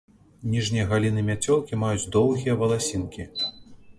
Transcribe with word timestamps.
Ніжнія 0.53 0.85
галіны 0.93 1.21
мяцёлкі 1.27 1.79
маюць 1.83 2.09
доўгія 2.17 2.57
валасінкі. 2.61 3.29